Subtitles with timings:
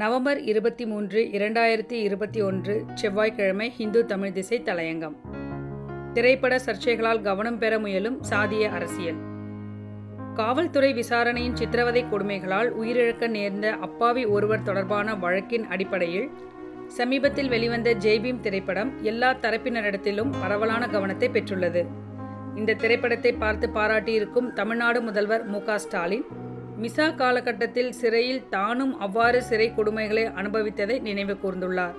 [0.00, 5.14] November இருபத்தி மூன்று இரண்டாயிரத்தி இருபத்தி ஒன்று செவ்வாய்க்கிழமை ஹிந்து தமிழ் திசை தலையங்கம்.
[6.12, 9.18] திரைப்பட சர்ச்சைகளால் கவனம் பெற முயலும் சாதிய அரசியல்.
[10.34, 16.28] காவல்துறை விசாரணையின் சித்திரவதை கொடுமைகளால் உயிரிழக்க நேர்ந்த அப்பாவி ஒருவர் தொடர்பான வழக்கின் அடிப்படையில்
[16.86, 21.84] சமீபத்தில் வெளிவந்த ஜெய்பீம் திரைப்படம் எல்லா தரப்பினரிடத்திலும் பரவலான கவனத்தை பெற்றுள்ளது.
[22.54, 26.24] இந்த திரைப்படத்தை பார்த்து பாராட்டியிருக்கும் தமிழ்நாடு முதல்வர் மு ஸ்டாலின்
[26.82, 31.96] மிசா காலகட்டத்தில் சிறையில் தானும் அவ்வாறு சிறை கொடுமைகளை அனுபவித்ததை நினைவு கூர்ந்துள்ளார்.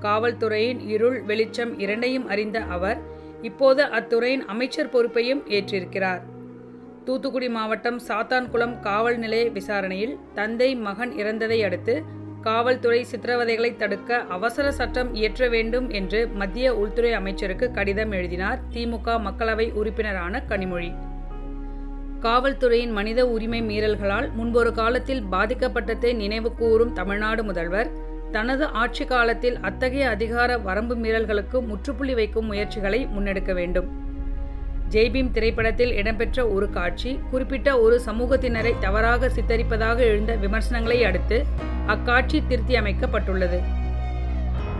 [0.00, 2.98] காவல்துறையின் இருள் வெளிச்சம் இரண்டையும் அறிந்த அவர்
[3.42, 6.22] இப்போது அத்துறையின் அமைச்சர் பொறுப்பையும் ஏற்றிருக்கிறார்.
[7.04, 12.02] தூத்துக்குடி மாவட்டம் சாத்தான்குளம் காவல் நிலைய விசாரணையில் தந்தை மகன் இறந்ததை அடுத்து
[12.42, 19.68] காவல்துறை சித்திரவதைகளை தடுக்க அவசர சட்டம் இயற்ற வேண்டும் என்று மத்திய உள்துறை அமைச்சருக்கு கடிதம் எழுதினார் திமுக மக்களவை
[19.72, 20.92] உறுப்பினரான கனிமொழி.
[22.24, 27.88] காவல்துறையின் மனித உரிமை மீறல்களால் முன்பொரு காலத்தில் பாதிக்கப்பட்டதை நினைவு கூறும் தமிழ்நாடு முதல்வர்
[28.32, 33.88] தனது ஆட்சி காலத்தில் அத்தகைய அதிகார வரம்பு மீறல்களுக்கு முற்றுப்புள்ளி வைக்கும் முயற்சிகளை முன்னெடுக்க வேண்டும்.
[34.90, 41.44] ஜெய்பீம் திரைப்படத்தில் இடம்பெற்ற ஒரு காட்சி குறிப்பிட்ட ஒரு சமூகத்தினரை தவறாக சித்தரிப்பதாக எழுந்த விமர்சனங்களை அடுத்து
[41.86, 43.60] அக்காட்சி திருத்தி அமைக்கப்பட்டுள்ளது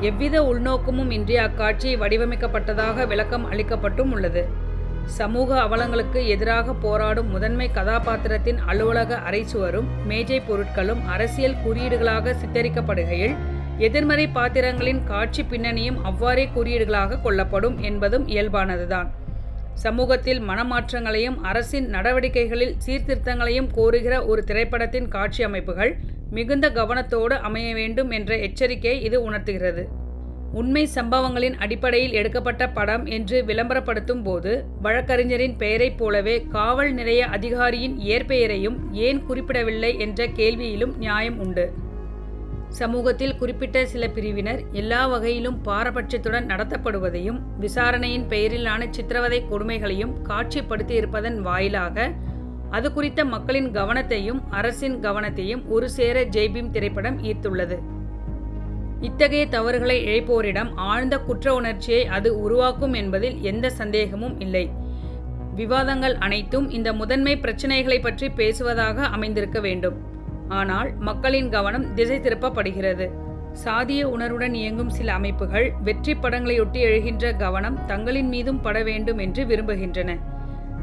[0.00, 4.70] எவ்வித உள்நோக்கமும் இன்றி அக்காட்சி வடிவமைக்கப்பட்டதாக விளக்கம் அளிக்கப்பட்டும் உள்ளது.
[5.06, 13.34] சமூக அவலங்களுக்கு எதிராக போராடும் முதன்மை கதாபாத்திரத்தின் அலுவலக அரைச்சுவரும் மேஜை பொருட்களும் அரசியல் குறியீடுகளாக சித்தரிக்கப்படுகையில்
[13.78, 19.10] எதிர்மறை பாத்திரங்களின் காட்சி பின்னணியும் அவ்வாறே குறியீடுகளாக கொள்ளப்படும் என்பதும் இயல்பானதுதான்.
[19.74, 25.96] சமூகத்தில் மனமாற்றங்களையும் அரசின் நடவடிக்கைகளில் சீர்திருத்தங்களையும் கோருகிற ஒரு திரைப்படத்தின் காட்சி அமைப்புகள்
[26.30, 29.88] மிகுந்த கவனத்தோடு அமைய வேண்டும் என்ற எச்சரிக்கையை இது உணர்த்துகிறது.
[30.60, 38.76] உண்மை சம்பவங்களின் அடிப்படையில் எடுக்கப்பட்ட படம் என்று விளம்பரப்படுத்தும் போது வழக்கறிஞரின் பெயரைப் போலவே காவல் நிலைய அதிகாரியின் இயற்பெயரையும்
[38.92, 41.64] ஏன் குறிப்பிடவில்லை என்ற கேள்வியிலும் நியாயம் உண்டு.
[42.68, 52.10] சமூகத்தில் குறிப்பிட்ட சில பிரிவினர் எல்லா வகையிலும் பாரபட்சத்துடன் நடத்தப்படுவதையும் விசாரணையின் பெயரிலான சித்திரவதை கொடுமைகளையும் காட்சிப்படுத்தியிருப்பதன் வாயிலாக
[52.70, 57.78] அது குறித்த மக்களின் கவனத்தையும் அரசின் கவனத்தையும் ஒரு சேர ஜெய்பீம் திரைப்படம் ஈர்த்துள்ளது.
[59.08, 64.64] இத்தகைய தவறுகளை இழைப்போரிடம் ஆழ்ந்த குற்ற உணர்ச்சியை அது உருவாக்கும் என்பதில் எந்த சந்தேகமும் இல்லை.
[65.54, 69.96] விவாதங்கள் அனைத்தும் இந்த முதன்மை பிரச்சனைகளை பற்றி பேசுவதாக அமைந்திருக்க வேண்டும்.
[70.60, 73.06] ஆனால் மக்களின் கவனம் திசை திருப்பப்படுகிறது.
[73.64, 80.10] சாதிய உணர்வுடன் இயங்கும் சில அமைப்புகள் வெற்றி படங்களையொட்டி எழுகின்ற கவனம் தங்களின் மீதும் பட வேண்டும் என்று விரும்புகின்றன.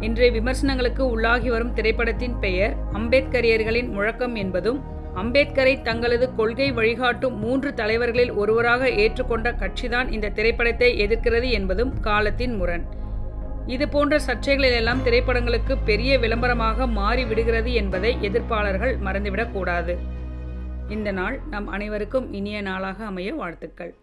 [0.00, 4.80] இன்றைய விமர்சனங்களுக்கு உள்ளாகி வரும் திரைப்படத்தின் பெயர் அம்பேத்கரியர்களின் முழக்கம் என்பதும்
[5.20, 12.84] அம்பேத்கரை தங்களது கொள்கை வழிகாட்டும் மூன்று தலைவர்களில் ஒருவராக ஏற்றுக்கொண்ட கட்சிதான் இந்த திரைப்படத்தை எதிர்க்கிறது என்பதும் காலத்தின் முரண்.
[13.66, 19.96] இது போன்ற சர்ச்சைகளிலெல்லாம் திரைப்படங்களுக்கு பெரிய விளம்பரமாக மாறிவிடுகிறது என்பதை எதிர்ப்பாளர்கள் மறந்துவிடக்கூடாது.
[20.88, 23.94] இந்த நாள் நம் அனைவருக்கும் இனிய நாளாக அமைய வாழ்த்துக்கள்.